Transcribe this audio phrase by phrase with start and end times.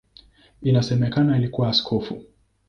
[0.61, 2.23] Inasemekana alikuwa askofu.